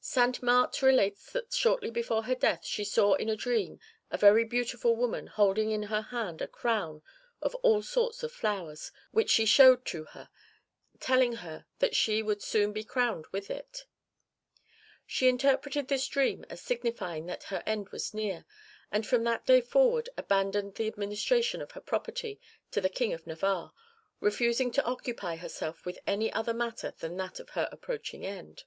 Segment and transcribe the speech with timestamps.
[0.00, 3.78] Sainte Marthe relates that shortly before her death she saw in a dream
[4.10, 7.02] a very beautiful woman holding in her hand a crown
[7.40, 10.28] of all sorts of flowers which she showed to her,
[10.98, 14.96] telling her that she would soon be crowned with it.(1) 1 Oraison funèbre, &c., p.
[15.06, 15.06] 104.
[15.06, 18.44] She interpreted this dream as signifying that her end was near,
[18.90, 22.40] and from that day forward abandoned the administration of her property
[22.72, 23.72] to the King of Navarre,
[24.18, 28.64] refusing to occupy herself with any other matter than that of her approaching end.